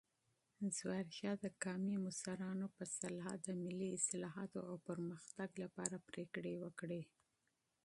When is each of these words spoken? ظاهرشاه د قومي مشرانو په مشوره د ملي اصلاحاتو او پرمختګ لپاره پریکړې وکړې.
ظاهرشاه 0.79 1.35
د 1.43 1.45
قومي 1.63 1.97
مشرانو 2.05 2.65
په 2.75 2.83
مشوره 2.89 3.31
د 3.45 3.47
ملي 3.63 3.89
اصلاحاتو 3.99 4.59
او 4.69 4.75
پرمختګ 4.87 5.49
لپاره 5.63 6.03
پریکړې 6.09 6.55
وکړې. 6.63 7.01